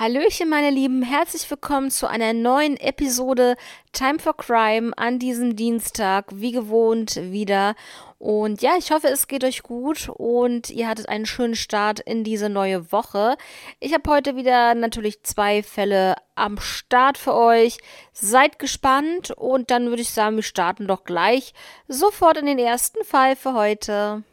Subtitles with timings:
[0.00, 3.54] Hallöchen, meine Lieben, herzlich willkommen zu einer neuen Episode
[3.92, 7.74] Time for Crime an diesem Dienstag, wie gewohnt wieder.
[8.18, 12.24] Und ja, ich hoffe, es geht euch gut und ihr hattet einen schönen Start in
[12.24, 13.36] diese neue Woche.
[13.78, 17.76] Ich habe heute wieder natürlich zwei Fälle am Start für euch.
[18.14, 21.52] Seid gespannt und dann würde ich sagen, wir starten doch gleich
[21.88, 24.24] sofort in den ersten Fall für heute.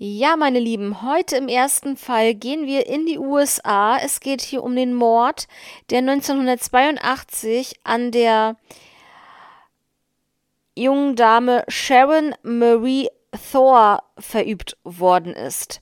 [0.00, 3.98] Ja, meine Lieben, heute im ersten Fall gehen wir in die USA.
[3.98, 5.48] Es geht hier um den Mord,
[5.90, 8.54] der 1982 an der
[10.76, 13.08] jungen Dame Sharon Marie
[13.50, 15.80] Thor verübt worden ist.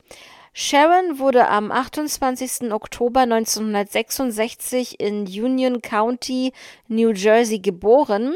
[0.55, 2.73] Sharon wurde am 28.
[2.73, 6.55] Oktober 1966 in Union County,
[6.89, 8.35] New Jersey geboren.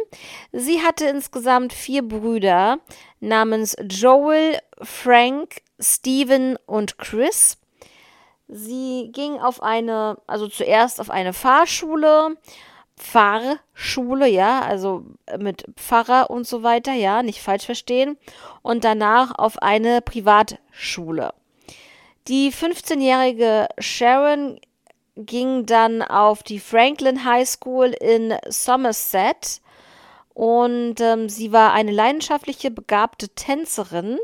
[0.53, 2.81] Sie hatte insgesamt vier Brüder
[3.21, 7.59] namens Joel, Frank, Steven und Chris.
[8.49, 12.37] Sie ging auf eine, also zuerst auf eine Fahrschule,
[12.97, 15.05] Pfarrschule, ja, also
[15.39, 18.19] mit Pfarrer und so weiter, ja, nicht falsch verstehen,
[18.63, 21.33] und danach auf eine Privatschule.
[22.29, 24.61] Die 15-jährige Sharon
[25.17, 29.61] ging dann auf die Franklin High School in Somerset
[30.35, 34.19] und ähm, sie war eine leidenschaftliche, begabte Tänzerin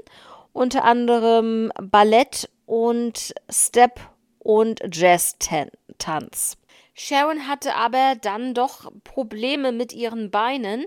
[0.53, 4.01] unter anderem Ballett und Step
[4.39, 6.57] und Jazz-Tanz.
[6.95, 10.87] Sharon hatte aber dann doch Probleme mit ihren Beinen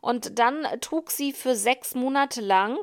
[0.00, 2.78] und dann trug sie für sechs Monate lang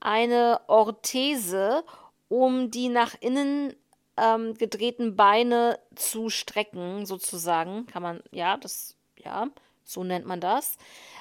[0.00, 1.84] eine Orthese,
[2.28, 3.74] um die nach innen
[4.16, 7.86] ähm, gedrehten Beine zu strecken, sozusagen.
[7.86, 9.48] Kann man, ja, das, ja,
[9.84, 10.76] so nennt man das.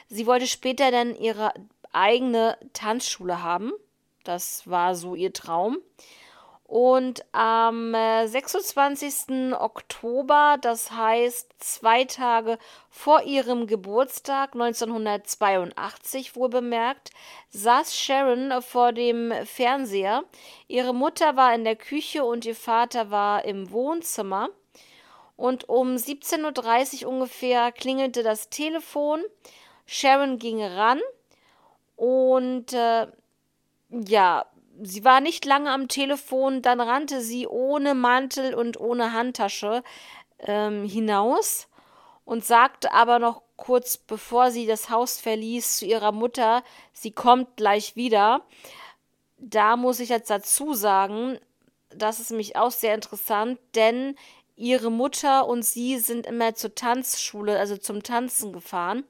[0.08, 1.53] Sie wollte später dann ihre
[1.92, 3.71] eigene Tanzschule haben.
[4.23, 5.77] Das war so ihr Traum.
[6.65, 9.30] Und am 26.
[9.30, 12.58] Äh, Oktober, das heißt zwei Tage
[12.89, 17.11] vor ihrem Geburtstag 1982 wohl bemerkt,
[17.49, 20.23] saß Sharon vor dem Fernseher.
[20.67, 24.49] Ihre Mutter war in der Küche und ihr Vater war im Wohnzimmer.
[25.36, 29.23] Und um 17.30 Uhr ungefähr klingelte das Telefon.
[29.86, 31.02] Sharon ging ran
[31.95, 33.08] und äh,
[33.89, 34.45] ja,
[34.82, 39.83] sie war nicht lange am Telefon, dann rannte sie ohne Mantel und ohne Handtasche
[40.39, 41.67] ähm, hinaus
[42.26, 47.55] und sagte aber noch kurz bevor sie das Haus verließ zu ihrer Mutter, sie kommt
[47.58, 48.42] gleich wieder.
[49.38, 51.39] Da muss ich jetzt dazu sagen,
[51.89, 54.15] das ist nämlich auch sehr interessant, denn
[54.55, 59.03] ihre Mutter und sie sind immer zur Tanzschule, also zum Tanzen gefahren.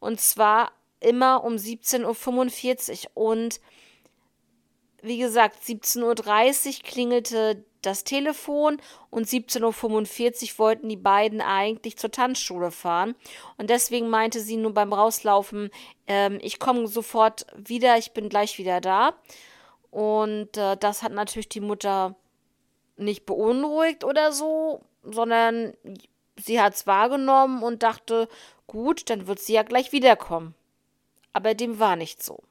[0.00, 3.10] Und zwar immer um 17.45 Uhr.
[3.14, 3.60] Und
[5.02, 8.78] wie gesagt, 17.30 Uhr klingelte das Telefon
[9.10, 13.14] und 17.45 Uhr wollten die beiden eigentlich zur Tanzschule fahren.
[13.58, 15.70] Und deswegen meinte sie nur beim Rauslaufen,
[16.08, 19.14] ähm, ich komme sofort wieder, ich bin gleich wieder da.
[19.92, 22.16] Und äh, das hat natürlich die Mutter
[22.96, 25.74] nicht beunruhigt oder so, sondern
[26.36, 28.28] sie hat es wahrgenommen und dachte,
[28.66, 30.54] gut, dann wird sie ja gleich wiederkommen.
[31.32, 32.42] Aber dem war nicht so.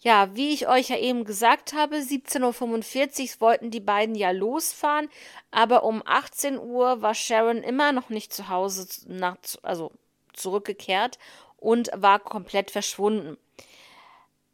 [0.00, 5.08] Ja, wie ich euch ja eben gesagt habe, 17.45 Uhr wollten die beiden ja losfahren,
[5.50, 9.90] aber um 18 Uhr war Sharon immer noch nicht zu Hause, nach, also
[10.32, 11.18] zurückgekehrt
[11.56, 13.36] und war komplett verschwunden.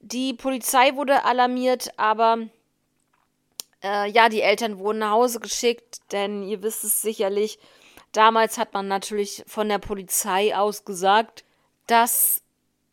[0.01, 2.49] Die Polizei wurde alarmiert, aber
[3.83, 7.59] äh, ja, die Eltern wurden nach Hause geschickt, denn ihr wisst es sicherlich,
[8.13, 11.45] damals hat man natürlich von der Polizei aus gesagt,
[11.87, 12.43] dass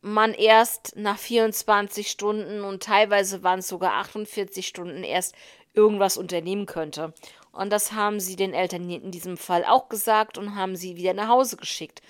[0.01, 5.35] man erst nach 24 Stunden und teilweise waren es sogar 48 Stunden erst
[5.73, 7.13] irgendwas unternehmen könnte.
[7.51, 11.13] Und das haben sie den Eltern in diesem Fall auch gesagt und haben sie wieder
[11.13, 12.01] nach Hause geschickt.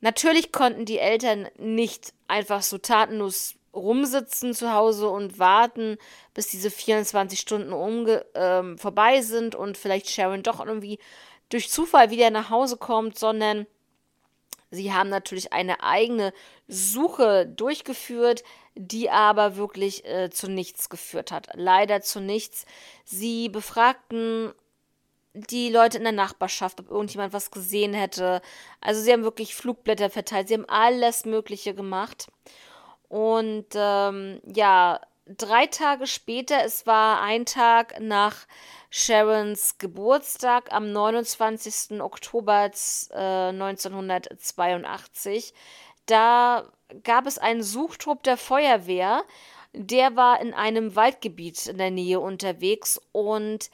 [0.00, 5.98] Natürlich konnten die Eltern nicht einfach so tatenlos rumsitzen zu Hause und warten,
[6.34, 10.98] bis diese 24 Stunden umge ähm, vorbei sind und vielleicht Sharon doch irgendwie
[11.48, 13.66] durch Zufall wieder nach Hause kommt, sondern
[14.70, 16.32] Sie haben natürlich eine eigene
[16.66, 18.42] Suche durchgeführt,
[18.74, 21.48] die aber wirklich äh, zu nichts geführt hat.
[21.54, 22.66] Leider zu nichts.
[23.04, 24.52] Sie befragten
[25.34, 28.40] die Leute in der Nachbarschaft, ob irgendjemand was gesehen hätte.
[28.80, 30.48] Also sie haben wirklich Flugblätter verteilt.
[30.48, 32.28] Sie haben alles Mögliche gemacht.
[33.08, 38.46] Und ähm, ja, drei Tage später, es war ein Tag nach
[38.90, 42.00] Sharons Geburtstag am 29.
[42.00, 42.70] Oktober
[43.10, 45.54] äh, 1982,
[46.06, 46.70] da
[47.02, 49.22] gab es einen Suchtrupp der Feuerwehr,
[49.72, 53.70] der war in einem Waldgebiet in der Nähe unterwegs und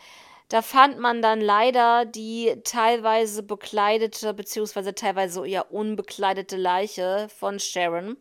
[0.49, 8.17] da fand man dann leider die teilweise bekleidete beziehungsweise teilweise eher unbekleidete Leiche von Sharon.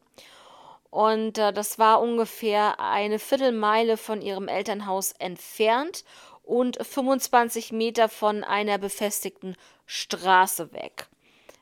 [0.91, 6.03] Und äh, das war ungefähr eine Viertelmeile von ihrem Elternhaus entfernt
[6.43, 9.55] und 25 Meter von einer befestigten
[9.85, 11.07] Straße weg.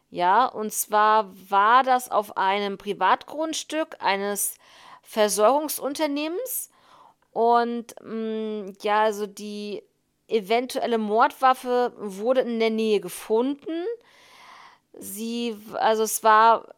[0.09, 4.55] Ja, und zwar war das auf einem Privatgrundstück eines
[5.03, 6.71] Versorgungsunternehmens.
[7.31, 9.83] Und mh, mm, ja, also die
[10.27, 13.85] eventuelle Mordwaffe wurde in der Nähe gefunden.
[14.93, 16.73] Sie, also es war,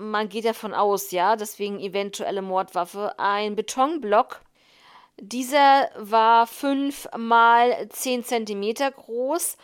[0.00, 4.40] man geht davon aus, ja, deswegen eventuelle Mordwaffe, ein Betonblock.
[5.18, 9.58] Dieser war 5 mal 10 Zentimeter groß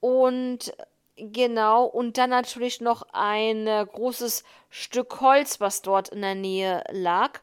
[0.00, 0.74] und
[1.16, 7.40] genau, und dann natürlich noch ein großes Stück Holz, was dort in der Nähe lag.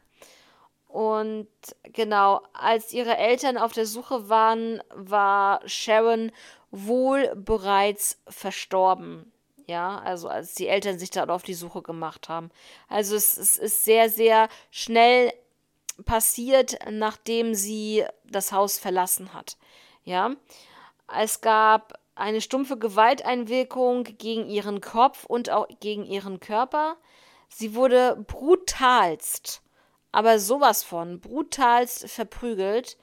[0.88, 1.48] Und
[1.84, 6.32] genau, als ihre Eltern auf der Suche waren, war Sharon
[6.70, 9.32] wohl bereits verstorben.
[9.72, 12.50] Ja, also als die Eltern sich da auf die Suche gemacht haben.
[12.88, 15.32] Also es, es ist sehr, sehr schnell
[16.04, 19.56] passiert, nachdem sie das Haus verlassen hat.
[20.04, 20.32] Ja,
[21.16, 26.96] es gab eine stumpfe Gewalteinwirkung gegen ihren Kopf und auch gegen ihren Körper.
[27.48, 29.62] Sie wurde brutalst
[30.12, 32.98] aber sowas von brutalst verprügelt.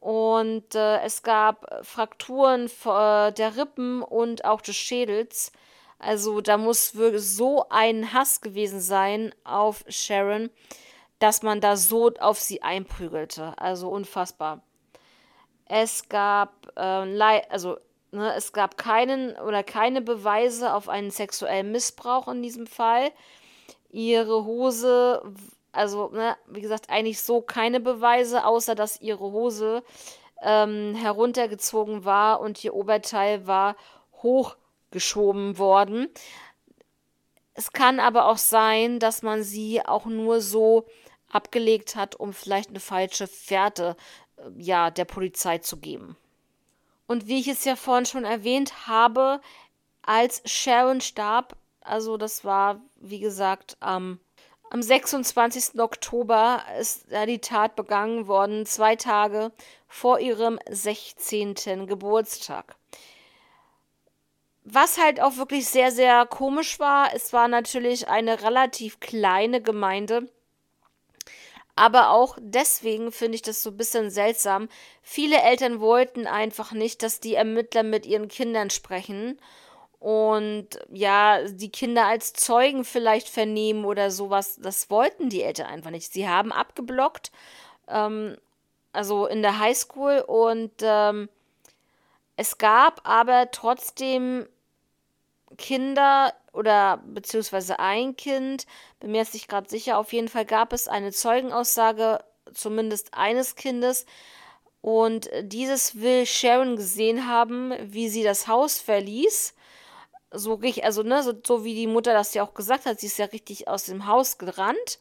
[0.00, 5.52] Und äh, es gab Frakturen äh, der Rippen und auch des Schädels.
[6.02, 10.50] Also da muss wirklich so ein Hass gewesen sein auf Sharon,
[11.18, 13.54] dass man da so auf sie einprügelte.
[13.56, 14.62] Also unfassbar.
[15.66, 17.78] Es gab, äh, also
[18.10, 23.12] ne, es gab keinen oder keine Beweise auf einen sexuellen Missbrauch in diesem Fall.
[23.90, 25.22] Ihre Hose
[25.72, 29.82] also, ne, wie gesagt, eigentlich so keine Beweise, außer dass ihre Hose
[30.42, 33.76] ähm, heruntergezogen war und ihr Oberteil war
[34.92, 36.08] hochgeschoben worden.
[37.54, 40.86] Es kann aber auch sein, dass man sie auch nur so
[41.30, 43.96] abgelegt hat, um vielleicht eine falsche Fährte
[44.36, 46.16] äh, ja, der Polizei zu geben.
[47.06, 49.40] Und wie ich es ja vorhin schon erwähnt habe,
[50.02, 54.20] als Sharon starb, also das war, wie gesagt, am
[54.70, 55.78] am 26.
[55.78, 59.52] Oktober ist die Tat begangen worden, zwei Tage
[59.86, 61.86] vor ihrem 16.
[61.86, 62.74] Geburtstag.
[64.64, 70.28] Was halt auch wirklich sehr, sehr komisch war, es war natürlich eine relativ kleine Gemeinde.
[71.74, 74.68] Aber auch deswegen finde ich das so ein bisschen seltsam.
[75.02, 79.38] Viele Eltern wollten einfach nicht, dass die Ermittler mit ihren Kindern sprechen
[79.98, 84.58] und ja, die Kinder als Zeugen vielleicht vernehmen oder sowas.
[84.60, 86.12] Das wollten die Eltern einfach nicht.
[86.12, 87.32] Sie haben abgeblockt,
[87.88, 88.36] ähm,
[88.92, 91.28] also in der Highschool und ähm,
[92.36, 94.46] es gab aber trotzdem
[95.58, 98.66] Kinder oder beziehungsweise ein Kind,
[99.00, 102.20] bin mir jetzt nicht gerade sicher, auf jeden Fall gab es eine Zeugenaussage
[102.52, 104.06] zumindest eines Kindes,
[104.80, 109.54] und dieses will Sharon gesehen haben, wie sie das Haus verließ
[110.32, 113.18] so also ne, so, so wie die Mutter das ja auch gesagt hat, sie ist
[113.18, 114.98] ja richtig aus dem Haus gerannt.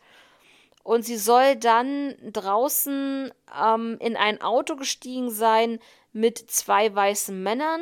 [0.84, 3.32] Und sie soll dann draußen
[3.64, 5.80] ähm, in ein Auto gestiegen sein
[6.12, 7.82] mit zwei weißen Männern.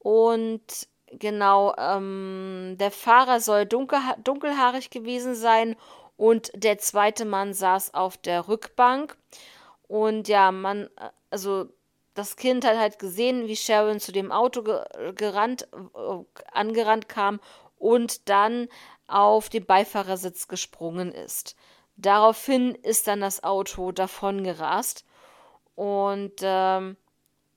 [0.00, 5.76] Und genau, ähm, der Fahrer soll dunkel, dunkelhaarig gewesen sein
[6.16, 9.16] und der zweite Mann saß auf der Rückbank.
[9.88, 11.68] Und ja, man, äh, also
[12.14, 14.62] das Kind hat halt gesehen, wie Sharon zu dem Auto
[15.14, 17.40] gerannt, äh, angerannt kam
[17.78, 18.68] und dann
[19.06, 21.56] auf den Beifahrersitz gesprungen ist.
[21.96, 25.04] Daraufhin ist dann das Auto davon gerast.
[25.74, 26.96] Und ähm,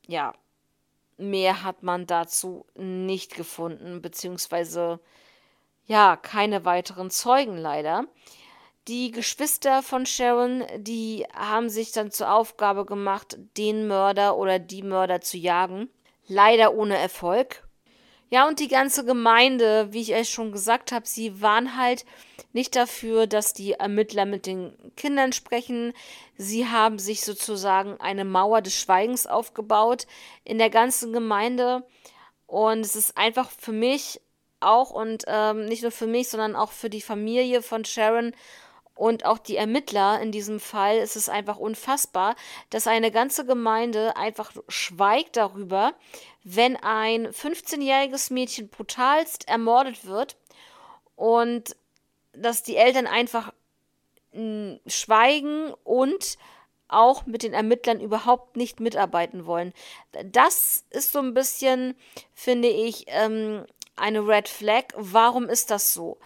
[0.07, 0.33] ja,
[1.17, 4.99] mehr hat man dazu nicht gefunden, beziehungsweise
[5.85, 8.05] ja, keine weiteren Zeugen leider.
[8.87, 14.83] Die Geschwister von Sharon, die haben sich dann zur Aufgabe gemacht, den Mörder oder die
[14.83, 15.89] Mörder zu jagen.
[16.27, 17.62] Leider ohne Erfolg.
[18.29, 22.05] Ja, und die ganze Gemeinde, wie ich euch schon gesagt habe, sie waren halt
[22.51, 25.93] nicht dafür, dass die Ermittler mit den Kindern sprechen.
[26.35, 30.07] Sie haben sich sozusagen eine Mauer des Schweigens aufgebaut
[30.43, 31.85] in der ganzen Gemeinde.
[32.47, 34.19] Und es ist einfach für mich
[34.59, 38.33] auch und ähm, nicht nur für mich, sondern auch für die Familie von Sharon
[38.95, 42.35] und auch die Ermittler in diesem Fall, ist es einfach unfassbar,
[42.69, 45.93] dass eine ganze Gemeinde einfach schweigt darüber,
[46.43, 50.37] wenn ein 15-jähriges Mädchen brutalst ermordet wird
[51.15, 51.75] und
[52.33, 53.53] dass die Eltern einfach
[54.33, 56.37] mh, schweigen und
[56.87, 59.73] auch mit den Ermittlern überhaupt nicht mitarbeiten wollen.
[60.25, 61.95] Das ist so ein bisschen,
[62.33, 64.85] finde ich, ähm, eine Red Flag.
[64.95, 66.17] Warum ist das so?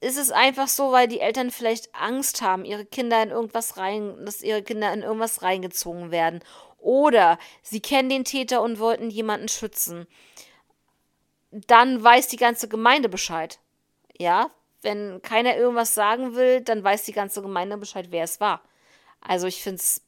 [0.00, 4.24] Ist es einfach so, weil die Eltern vielleicht Angst haben, ihre Kinder in irgendwas rein,
[4.24, 6.40] dass ihre Kinder in irgendwas reingezogen werden?
[6.78, 10.06] Oder sie kennen den Täter und wollten jemanden schützen.
[11.50, 13.58] Dann weiß die ganze Gemeinde Bescheid.
[14.16, 14.50] Ja,
[14.82, 18.62] wenn keiner irgendwas sagen will, dann weiß die ganze Gemeinde Bescheid, wer es war.
[19.20, 20.02] Also ich finde es,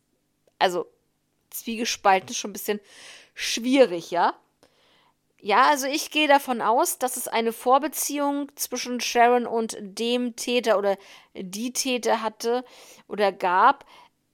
[0.58, 0.86] also
[1.50, 2.80] zwiegespalten schon ein bisschen
[3.34, 4.34] schwierig, ja.
[5.42, 10.76] Ja, also ich gehe davon aus, dass es eine Vorbeziehung zwischen Sharon und dem Täter
[10.78, 10.98] oder
[11.34, 12.62] die Täter hatte
[13.08, 13.86] oder gab,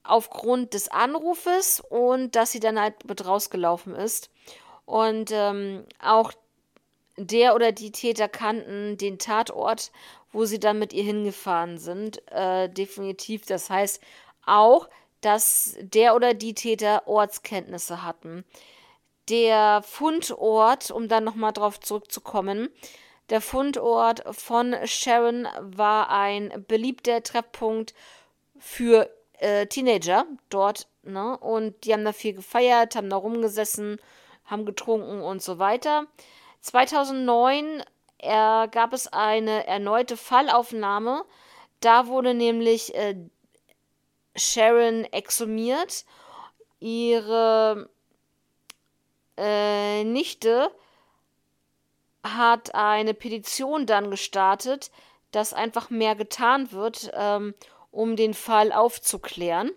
[0.07, 4.29] aufgrund des Anrufes und dass sie dann halt mit rausgelaufen ist.
[4.85, 6.31] Und ähm, auch
[7.17, 9.91] der oder die Täter kannten den Tatort,
[10.31, 13.45] wo sie dann mit ihr hingefahren sind, äh, definitiv.
[13.45, 14.01] Das heißt
[14.45, 14.87] auch,
[15.21, 18.45] dass der oder die Täter Ortskenntnisse hatten.
[19.29, 22.69] Der Fundort, um dann nochmal drauf zurückzukommen,
[23.29, 27.93] der Fundort von Sharon war ein beliebter Treffpunkt
[28.57, 31.37] für äh, Teenager dort, ne?
[31.37, 33.99] Und die haben da viel gefeiert, haben da rumgesessen,
[34.45, 36.07] haben getrunken und so weiter.
[36.61, 37.83] 2009
[38.19, 41.23] äh, gab es eine erneute Fallaufnahme.
[41.79, 43.15] Da wurde nämlich äh,
[44.35, 46.05] Sharon exhumiert.
[46.79, 47.89] Ihre
[49.37, 50.71] äh, Nichte
[52.23, 54.91] hat eine Petition dann gestartet,
[55.31, 57.53] dass einfach mehr getan wird, ähm,
[57.91, 59.71] um den Fall aufzuklären.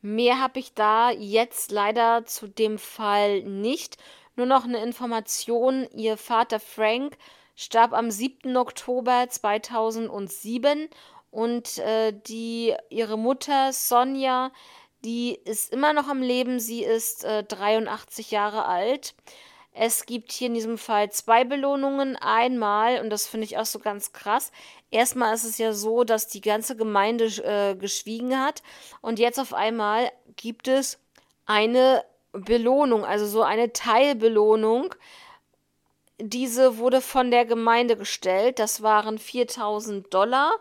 [0.00, 3.98] Mehr habe ich da jetzt leider zu dem Fall nicht.
[4.34, 5.86] Nur noch eine Information.
[5.94, 7.16] Ihr Vater Frank
[7.54, 8.56] starb am 7.
[8.56, 10.88] Oktober 2007
[11.30, 14.50] und äh, die, ihre Mutter Sonja
[15.04, 16.60] die ist immer noch am Leben.
[16.60, 19.14] Sie ist äh, 83 Jahre alt.
[19.74, 22.16] Es gibt hier in diesem Fall zwei Belohnungen.
[22.16, 24.52] Einmal, und das finde ich auch so ganz krass,
[24.90, 28.62] erstmal ist es ja so, dass die ganze Gemeinde äh, geschwiegen hat.
[29.00, 30.98] Und jetzt auf einmal gibt es
[31.46, 34.94] eine Belohnung, also so eine Teilbelohnung.
[36.18, 38.58] Diese wurde von der Gemeinde gestellt.
[38.58, 40.52] Das waren 4000 Dollar.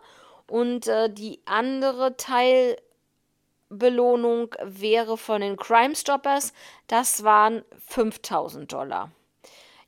[0.48, 2.91] Und äh, die andere Teilbelohnung
[3.72, 6.54] Belohnung wäre von den Crime Stoppers.
[6.88, 9.12] Das waren 5000 Dollar.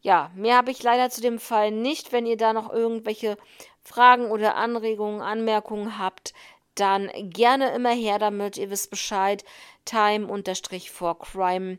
[0.02, 2.12] Ja, mehr habe ich leider zu dem Fall nicht.
[2.12, 3.38] Wenn ihr da noch irgendwelche
[3.84, 6.34] Fragen oder Anregungen, Anmerkungen habt,
[6.76, 8.58] dann gerne immer her damit.
[8.58, 9.44] Ihr wisst Bescheid.
[9.86, 11.78] Time-for-Crime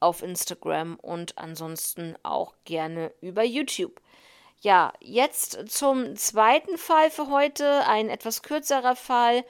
[0.00, 4.00] auf Instagram und ansonsten auch gerne über YouTube.
[4.60, 7.86] Ja, jetzt zum zweiten Fall für heute.
[7.86, 9.44] Ein etwas kürzerer Fall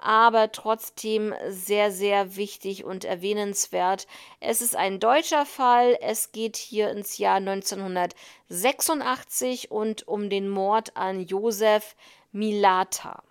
[0.00, 4.06] aber trotzdem sehr, sehr wichtig und erwähnenswert.
[4.40, 5.96] Es ist ein deutscher Fall.
[6.00, 11.94] Es geht hier ins Jahr 1986 und um den Mord an Josef
[12.32, 13.22] Milata.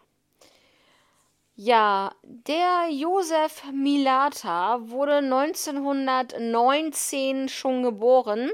[1.61, 8.49] Ja, der Josef Milata wurde 1919 schon geboren.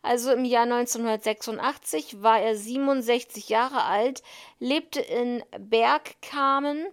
[0.00, 4.22] Also im Jahr 1986 war er 67 Jahre alt,
[4.58, 6.86] lebte in Bergkamen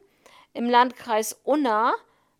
[0.54, 1.94] im Landkreis Unna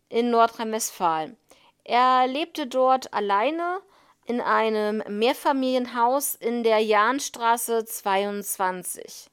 [0.08, 1.36] in Nordrhein-Westfalen.
[1.84, 3.80] Er lebte dort alleine
[4.26, 9.30] in einem Mehrfamilienhaus in der Jahnstraße 22.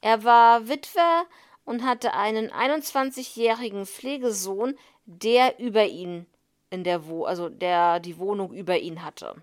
[0.00, 1.24] Er war Witwer
[1.64, 6.26] und hatte einen 21-jährigen Pflegesohn, der über ihn
[6.70, 9.34] in der Wo also der die Wohnung über ihn hatte.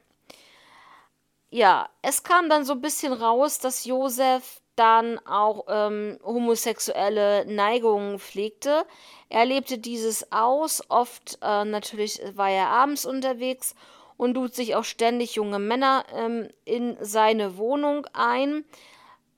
[1.50, 8.20] Ja, es kam dann so ein bisschen raus, dass Josef dann auch ähm, homosexuelle Neigungen
[8.20, 8.86] pflegte.
[9.30, 13.76] Er lebte dieses aus, oft äh, natürlich war er abends unterwegs
[14.18, 18.66] und lud sich auch ständig junge Männer ähm, in seine Wohnung ein.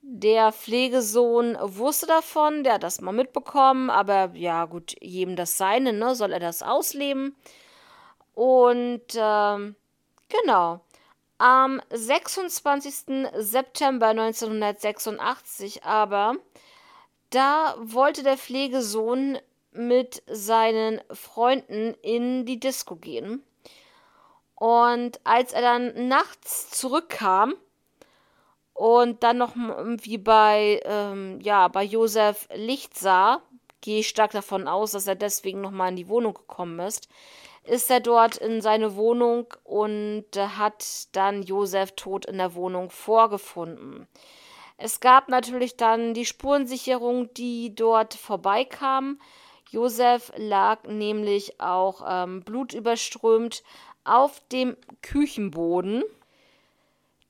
[0.02, 5.92] Der Pflegesohn wusste davon, der hat das mal mitbekommen, aber ja gut, jedem das seine,
[5.92, 7.36] ne, soll er das ausleben.
[8.34, 9.76] Und ähm,
[10.28, 10.80] genau.
[11.40, 13.30] Am 26.
[13.34, 16.36] September 1986 aber,
[17.30, 19.38] da wollte der Pflegesohn
[19.72, 23.42] mit seinen Freunden in die Disco gehen.
[24.54, 27.54] Und als er dann nachts zurückkam
[28.74, 33.40] und dann noch wie bei, ähm, ja, bei Josef Licht sah,
[33.80, 37.08] gehe ich stark davon aus, dass er deswegen nochmal in die Wohnung gekommen ist,
[37.70, 44.08] ist er dort in seine Wohnung und hat dann Josef tot in der Wohnung vorgefunden.
[44.76, 49.20] Es gab natürlich dann die Spurensicherung, die dort vorbeikam.
[49.70, 53.62] Josef lag nämlich auch ähm, blutüberströmt
[54.02, 56.02] auf dem Küchenboden.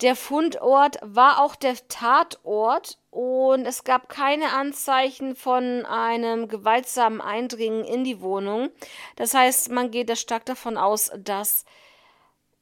[0.01, 7.85] Der Fundort war auch der Tatort und es gab keine Anzeichen von einem gewaltsamen Eindringen
[7.85, 8.71] in die Wohnung.
[9.17, 11.67] Das heißt, man geht da stark davon aus, dass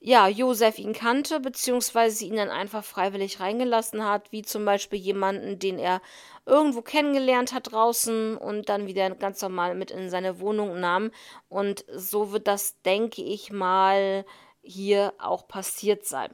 [0.00, 5.58] ja, Josef ihn kannte, beziehungsweise ihn dann einfach freiwillig reingelassen hat, wie zum Beispiel jemanden,
[5.58, 6.00] den er
[6.46, 11.10] irgendwo kennengelernt hat draußen und dann wieder ganz normal mit in seine Wohnung nahm.
[11.48, 14.24] Und so wird das, denke ich mal,
[14.62, 16.32] hier auch passiert sein.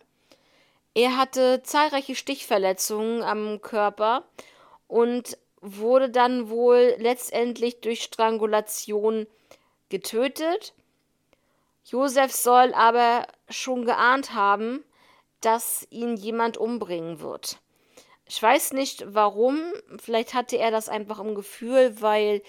[0.95, 4.25] Er hatte zahlreiche Stichverletzungen am Körper
[4.87, 9.27] und wurde dann wohl letztendlich durch Strangulation
[9.89, 10.73] getötet.
[11.85, 14.85] Josef soll aber schon geahnt haben,
[15.41, 17.59] dass ihn jemand umbringen wird.
[18.27, 19.61] Ich weiß nicht warum,
[19.99, 22.43] vielleicht hatte er das einfach im Gefühl, weil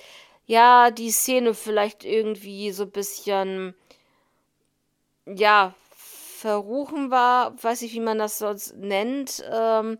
[0.45, 3.75] ja die Szene vielleicht irgendwie so ein bisschen
[5.25, 5.73] ja
[6.45, 9.43] verruchen war, weiß ich, wie man das sonst nennt.
[9.51, 9.97] Ähm,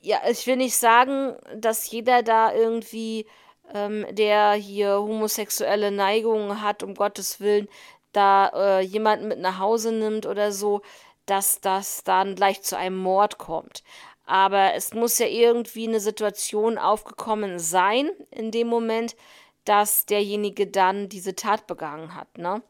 [0.00, 3.26] ja, ich will nicht sagen, dass jeder da irgendwie,
[3.74, 7.66] ähm, der hier homosexuelle Neigungen hat, um Gottes Willen,
[8.12, 10.80] da äh, jemanden mit nach Hause nimmt oder so,
[11.26, 13.82] dass das dann gleich zu einem Mord kommt.
[14.26, 19.16] Aber es muss ja irgendwie eine Situation aufgekommen sein in dem Moment,
[19.64, 22.62] dass derjenige dann diese Tat begangen hat, ne?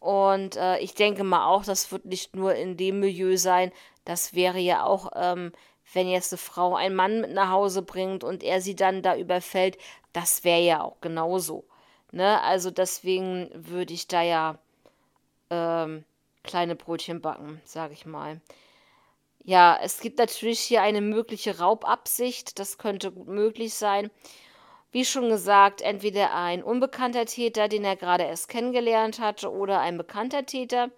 [0.00, 3.72] Und äh, ich denke mal auch, das wird nicht nur in dem Milieu sein.
[4.04, 5.52] Das wäre ja auch, ähm,
[5.92, 9.16] wenn jetzt eine Frau einen Mann mit nach Hause bringt und er sie dann da
[9.16, 9.78] überfällt,
[10.12, 11.64] das wäre ja auch genauso.
[12.12, 12.40] Ne?
[12.42, 14.58] Also deswegen würde ich da ja
[15.50, 16.04] ähm,
[16.42, 18.40] kleine Brötchen backen, sage ich mal.
[19.44, 22.58] Ja, es gibt natürlich hier eine mögliche Raubabsicht.
[22.58, 24.10] Das könnte gut möglich sein.
[24.92, 29.98] Wie schon gesagt, entweder ein unbekannter Täter, den er gerade erst kennengelernt hatte, oder ein
[29.98, 30.90] bekannter Täter,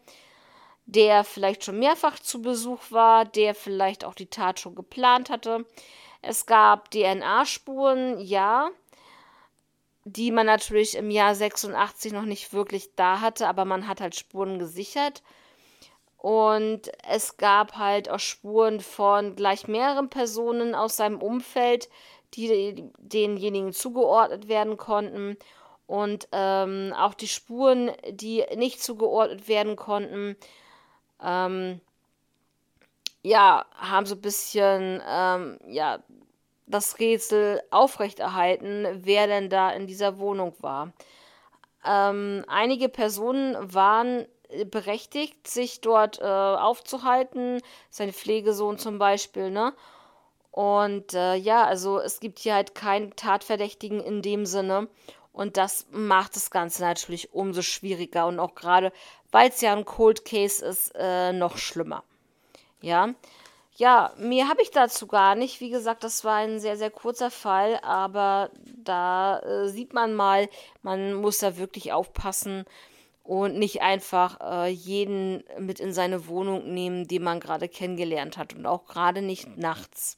[0.87, 5.66] der vielleicht schon mehrfach zu Besuch war, der vielleicht auch die Tat schon geplant hatte.
[6.22, 8.70] Es gab DNA-Spuren, ja,
[10.05, 14.16] die man natürlich im Jahr 86 noch nicht wirklich da hatte, aber man hat halt
[14.16, 15.22] Spuren gesichert.
[16.16, 21.88] Und es gab halt auch Spuren von gleich mehreren Personen aus seinem Umfeld,
[22.35, 25.37] die denjenigen zugeordnet werden konnten.
[25.87, 30.37] Und ähm, auch die Spuren, die nicht zugeordnet werden konnten,
[31.23, 31.81] ähm,
[33.23, 36.01] ja, haben so ein bisschen, ähm, ja,
[36.67, 40.93] das Rätsel aufrechterhalten, wer denn da in dieser Wohnung war.
[41.85, 44.27] Ähm, einige Personen waren
[44.67, 47.61] berechtigt, sich dort äh, aufzuhalten,
[47.91, 49.75] sein Pflegesohn zum Beispiel, ne?
[50.51, 54.89] Und äh, ja, also es gibt hier halt keinen Tatverdächtigen in dem Sinne.
[55.33, 58.93] Und das macht das Ganze natürlich umso schwieriger und auch gerade,
[59.31, 62.03] weil es ja ein Cold Case ist, äh, noch schlimmer.
[62.81, 63.15] Ja.
[63.77, 65.61] Ja, mehr habe ich dazu gar nicht.
[65.61, 70.49] Wie gesagt, das war ein sehr, sehr kurzer Fall, aber da äh, sieht man mal,
[70.83, 72.65] man muss da wirklich aufpassen
[73.23, 78.57] und nicht einfach äh, jeden mit in seine Wohnung nehmen, den man gerade kennengelernt hat
[78.57, 80.17] und auch gerade nicht nachts.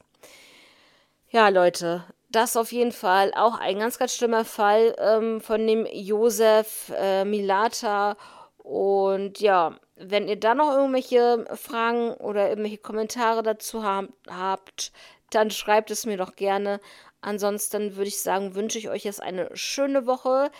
[1.32, 5.86] Ja, Leute, das auf jeden Fall auch ein ganz, ganz schlimmer Fall ähm, von dem
[5.86, 8.16] Josef äh, Milata.
[8.58, 14.90] Und ja, wenn ihr da noch irgendwelche Fragen oder irgendwelche Kommentare dazu hab, habt,
[15.30, 16.80] dann schreibt es mir doch gerne.
[17.20, 20.50] Ansonsten würde ich sagen, wünsche ich euch jetzt eine schöne Woche.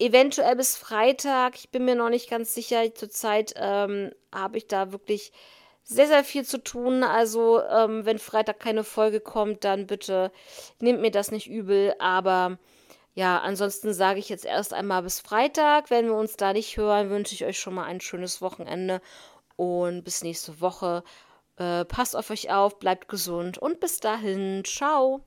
[0.00, 1.54] Eventuell bis Freitag.
[1.54, 2.92] Ich bin mir noch nicht ganz sicher.
[2.92, 5.32] Zurzeit ähm, habe ich da wirklich
[5.84, 7.02] sehr, sehr viel zu tun.
[7.02, 10.32] Also, ähm, wenn Freitag keine Folge kommt, dann bitte
[10.80, 11.94] nehmt mir das nicht übel.
[11.98, 12.58] Aber
[13.14, 15.90] ja, ansonsten sage ich jetzt erst einmal bis Freitag.
[15.90, 19.00] Wenn wir uns da nicht hören, wünsche ich euch schon mal ein schönes Wochenende
[19.56, 21.04] und bis nächste Woche.
[21.56, 24.64] Äh, passt auf euch auf, bleibt gesund und bis dahin.
[24.64, 25.24] Ciao.